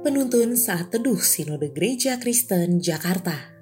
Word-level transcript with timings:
Penuntun 0.00 0.56
Saat 0.56 0.96
Teduh 0.96 1.20
Sinode 1.20 1.76
Gereja 1.76 2.16
Kristen 2.16 2.80
Jakarta. 2.80 3.52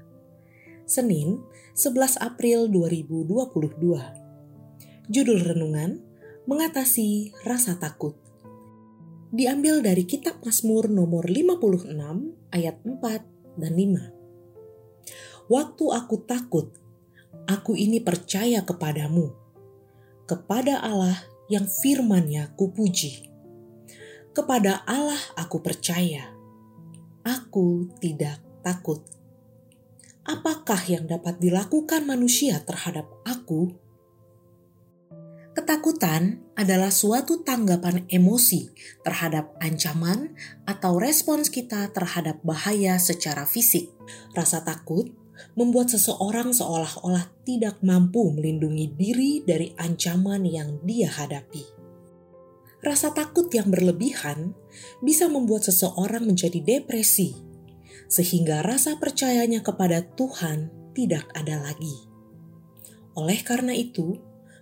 Senin 0.87 1.43
11 1.75 2.14
April 2.23 2.70
2022 2.70 5.11
Judul 5.11 5.38
Renungan 5.43 5.98
Mengatasi 6.46 7.34
Rasa 7.43 7.74
Takut. 7.82 8.14
Diambil 9.34 9.82
dari 9.82 10.06
Kitab 10.06 10.38
Mazmur 10.46 10.87
nomor 10.87 11.27
56 11.27 11.91
ayat 12.55 12.87
4 12.87 13.59
dan 13.59 13.73
5 13.74 15.51
Waktu 15.51 15.84
aku 15.91 16.23
takut, 16.23 16.70
aku 17.51 17.74
ini 17.74 17.98
percaya 17.98 18.62
kepadamu, 18.62 19.34
kepada 20.30 20.87
Allah 20.87 21.18
yang 21.51 21.66
firmannya 21.66 22.55
kupuji 22.55 23.27
kepada 24.38 24.87
Allah 24.87 25.19
aku 25.34 25.59
percaya. 25.59 26.30
Aku 27.27 27.91
tidak 27.98 28.38
takut. 28.62 29.02
Apakah 30.23 30.79
yang 30.87 31.10
dapat 31.10 31.42
dilakukan 31.42 32.06
manusia 32.06 32.62
terhadap 32.62 33.10
aku? 33.27 33.74
Ketakutan 35.59 36.38
adalah 36.55 36.95
suatu 36.95 37.43
tanggapan 37.43 38.06
emosi 38.06 38.70
terhadap 39.02 39.59
ancaman 39.59 40.38
atau 40.62 41.02
respons 41.02 41.51
kita 41.51 41.90
terhadap 41.90 42.38
bahaya 42.46 42.95
secara 43.02 43.43
fisik. 43.43 43.90
Rasa 44.38 44.62
takut 44.62 45.10
membuat 45.59 45.90
seseorang 45.90 46.55
seolah-olah 46.55 47.27
tidak 47.43 47.82
mampu 47.82 48.30
melindungi 48.30 48.87
diri 48.95 49.43
dari 49.43 49.74
ancaman 49.74 50.46
yang 50.46 50.79
dia 50.87 51.10
hadapi. 51.10 51.77
Rasa 52.79 53.10
takut 53.10 53.51
yang 53.51 53.74
berlebihan 53.74 54.54
bisa 55.02 55.26
membuat 55.26 55.66
seseorang 55.66 56.23
menjadi 56.23 56.62
depresi, 56.62 57.34
sehingga 58.07 58.62
rasa 58.62 59.02
percayanya 59.02 59.66
kepada 59.66 60.07
Tuhan 60.15 60.71
tidak 60.95 61.26
ada 61.34 61.59
lagi. 61.59 62.06
Oleh 63.18 63.43
karena 63.43 63.74
itu, 63.74 64.15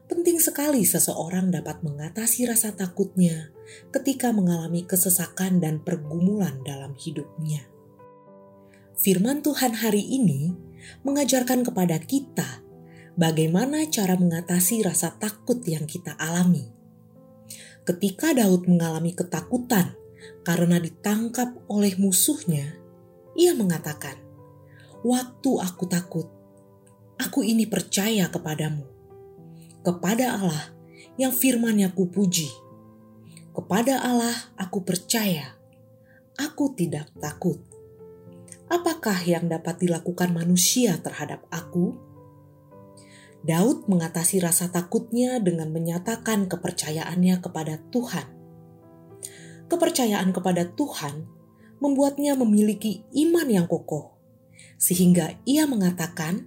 penting 0.08 0.40
sekali 0.40 0.80
seseorang 0.88 1.52
dapat 1.52 1.84
mengatasi 1.84 2.48
rasa 2.48 2.72
takutnya 2.72 3.52
ketika 3.92 4.32
mengalami 4.32 4.86
kesesakan 4.88 5.60
dan 5.60 5.84
pergumulan 5.84 6.62
dalam 6.64 6.96
hidupnya. 6.96 7.68
Firman 8.96 9.44
Tuhan 9.44 9.76
hari 9.76 10.00
ini 10.00 10.56
mengajarkan 11.04 11.68
kepada 11.68 12.00
kita 12.00 12.64
bagaimana 13.18 13.84
cara 13.92 14.16
mengatasi 14.16 14.80
rasa 14.80 15.12
takut 15.20 15.60
yang 15.68 15.84
kita 15.84 16.16
alami 16.16 16.75
ketika 17.86 18.34
Daud 18.34 18.66
mengalami 18.66 19.14
ketakutan 19.14 19.94
karena 20.42 20.82
ditangkap 20.82 21.54
oleh 21.70 21.94
musuhnya, 21.96 22.74
ia 23.38 23.54
mengatakan, 23.54 24.18
"Waktu 25.06 25.50
aku 25.62 25.84
takut, 25.86 26.26
aku 27.14 27.46
ini 27.46 27.64
percaya 27.70 28.26
kepadamu, 28.26 28.82
kepada 29.86 30.34
Allah 30.34 30.74
yang 31.14 31.30
firman-Nya 31.30 31.94
kupuji. 31.94 32.50
Kepada 33.54 34.02
Allah 34.02 34.34
aku 34.58 34.82
percaya, 34.82 35.54
aku 36.34 36.74
tidak 36.74 37.14
takut." 37.22 37.62
Apakah 38.66 39.22
yang 39.22 39.46
dapat 39.46 39.78
dilakukan 39.78 40.34
manusia 40.34 40.98
terhadap 40.98 41.46
aku? 41.54 41.94
Daud 43.46 43.86
mengatasi 43.86 44.42
rasa 44.42 44.74
takutnya 44.74 45.38
dengan 45.38 45.70
menyatakan 45.70 46.50
kepercayaannya 46.50 47.38
kepada 47.38 47.78
Tuhan. 47.94 48.26
Kepercayaan 49.70 50.34
kepada 50.34 50.66
Tuhan 50.74 51.30
membuatnya 51.78 52.34
memiliki 52.34 53.06
iman 53.14 53.46
yang 53.46 53.70
kokoh, 53.70 54.18
sehingga 54.82 55.38
ia 55.46 55.62
mengatakan, 55.70 56.42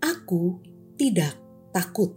"Aku 0.00 0.64
tidak 0.96 1.36
takut." 1.76 2.16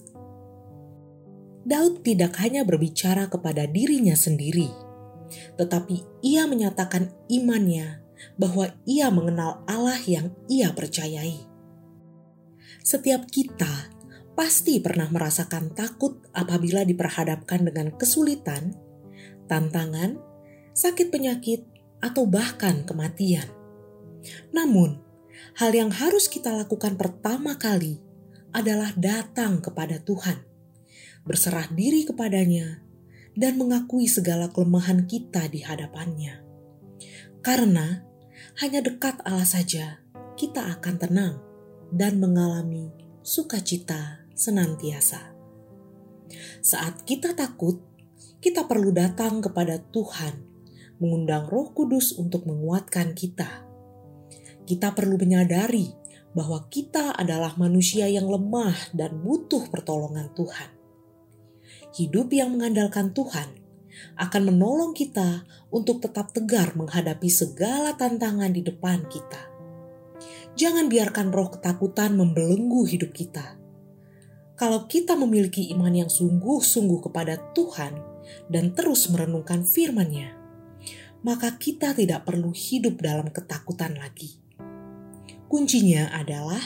Daud 1.67 2.07
tidak 2.07 2.39
hanya 2.39 2.63
berbicara 2.63 3.27
kepada 3.27 3.67
dirinya 3.67 4.15
sendiri, 4.15 4.71
tetapi 5.59 6.23
ia 6.23 6.47
menyatakan 6.47 7.11
imannya 7.27 7.99
bahwa 8.39 8.71
ia 8.87 9.11
mengenal 9.11 9.67
Allah 9.67 9.99
yang 10.07 10.31
ia 10.47 10.71
percayai. 10.71 11.43
Setiap 12.83 13.27
kita 13.31 13.92
pasti 14.33 14.81
pernah 14.81 15.09
merasakan 15.09 15.73
takut 15.77 16.25
apabila 16.33 16.81
diperhadapkan 16.85 17.69
dengan 17.69 17.93
kesulitan, 17.93 18.73
tantangan, 19.45 20.17
sakit 20.73 21.13
penyakit, 21.13 21.65
atau 22.03 22.27
bahkan 22.27 22.83
kematian. 22.83 23.47
Namun, 24.51 24.99
hal 25.55 25.71
yang 25.71 25.93
harus 25.93 26.27
kita 26.27 26.51
lakukan 26.51 26.99
pertama 26.99 27.55
kali 27.55 28.03
adalah 28.51 28.91
datang 28.97 29.63
kepada 29.63 30.03
Tuhan, 30.03 30.43
berserah 31.23 31.71
diri 31.71 32.03
kepadanya, 32.03 32.83
dan 33.33 33.57
mengakui 33.57 34.05
segala 34.05 34.51
kelemahan 34.51 35.09
kita 35.09 35.49
di 35.49 35.63
hadapannya. 35.63 36.43
Karena 37.39 38.03
hanya 38.61 38.79
dekat 38.85 39.23
Allah 39.25 39.47
saja 39.47 40.03
kita 40.37 40.69
akan 40.79 40.95
tenang 41.01 41.35
dan 41.89 42.21
mengalami 42.21 42.93
sukacita 43.25 44.22
senantiasa. 44.33 45.33
Saat 46.63 47.05
kita 47.05 47.37
takut, 47.37 47.81
kita 48.43 48.65
perlu 48.67 48.91
datang 48.91 49.39
kepada 49.39 49.79
Tuhan, 49.79 50.43
mengundang 50.99 51.47
Roh 51.47 51.71
Kudus 51.71 52.17
untuk 52.17 52.43
menguatkan 52.49 53.15
kita. 53.15 53.63
Kita 54.63 54.91
perlu 54.95 55.19
menyadari 55.19 55.91
bahwa 56.33 56.65
kita 56.67 57.13
adalah 57.13 57.53
manusia 57.55 58.09
yang 58.09 58.25
lemah 58.25 58.91
dan 58.91 59.21
butuh 59.21 59.69
pertolongan 59.69 60.33
Tuhan. 60.33 60.69
Hidup 61.93 62.33
yang 62.33 62.57
mengandalkan 62.57 63.13
Tuhan 63.13 63.61
akan 64.17 64.41
menolong 64.49 64.97
kita 64.97 65.45
untuk 65.69 66.01
tetap 66.01 66.33
tegar 66.33 66.73
menghadapi 66.73 67.29
segala 67.29 67.93
tantangan 67.93 68.49
di 68.49 68.65
depan 68.65 69.05
kita. 69.05 69.53
Jangan 70.57 70.89
biarkan 70.89 71.29
roh 71.29 71.53
ketakutan 71.53 72.17
membelenggu 72.17 72.89
hidup 72.89 73.13
kita 73.13 73.62
kalau 74.63 74.87
kita 74.87 75.19
memiliki 75.19 75.75
iman 75.75 75.91
yang 75.91 76.07
sungguh-sungguh 76.07 77.11
kepada 77.11 77.35
Tuhan 77.51 77.99
dan 78.47 78.71
terus 78.71 79.11
merenungkan 79.11 79.67
firman-Nya, 79.67 80.39
maka 81.19 81.59
kita 81.59 81.91
tidak 81.91 82.23
perlu 82.23 82.55
hidup 82.55 83.03
dalam 83.03 83.27
ketakutan 83.27 83.99
lagi. 83.99 84.39
Kuncinya 85.51 86.15
adalah 86.15 86.63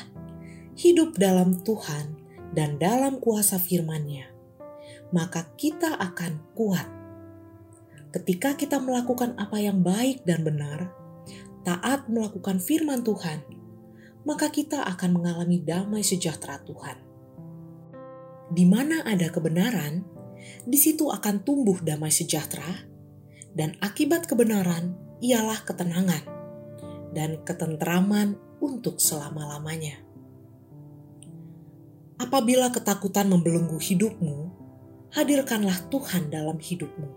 hidup 0.77 1.17
dalam 1.17 1.57
Tuhan 1.65 2.21
dan 2.53 2.77
dalam 2.77 3.17
kuasa 3.17 3.57
firman-Nya. 3.57 4.29
Maka 5.09 5.49
kita 5.57 5.97
akan 5.97 6.53
kuat. 6.53 6.85
Ketika 8.13 8.53
kita 8.53 8.77
melakukan 8.77 9.33
apa 9.41 9.57
yang 9.57 9.81
baik 9.81 10.21
dan 10.21 10.45
benar, 10.45 10.93
taat 11.65 12.05
melakukan 12.13 12.61
firman 12.61 13.01
Tuhan, 13.01 13.41
maka 14.21 14.53
kita 14.53 14.85
akan 14.85 15.17
mengalami 15.17 15.57
damai 15.65 16.05
sejahtera 16.05 16.61
Tuhan 16.61 17.06
di 18.51 18.63
mana 18.63 19.03
ada 19.03 19.27
kebenaran, 19.27 20.03
di 20.63 20.77
situ 20.79 21.11
akan 21.11 21.43
tumbuh 21.43 21.79
damai 21.83 22.11
sejahtera, 22.11 22.87
dan 23.57 23.75
akibat 23.83 24.29
kebenaran 24.29 24.95
ialah 25.19 25.63
ketenangan 25.65 26.23
dan 27.11 27.41
ketenteraman 27.41 28.37
untuk 28.61 29.01
selama-lamanya. 29.01 30.03
Apabila 32.17 32.73
ketakutan 32.73 33.29
membelenggu 33.29 33.77
hidupmu, 33.77 34.49
hadirkanlah 35.13 35.85
Tuhan 35.89 36.33
dalam 36.33 36.57
hidupmu. 36.57 37.09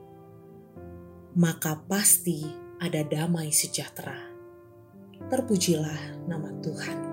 Maka 1.41 1.81
pasti 1.88 2.44
ada 2.81 3.00
damai 3.05 3.49
sejahtera. 3.49 4.17
Terpujilah 5.29 6.29
nama 6.29 6.53
Tuhan. 6.61 7.10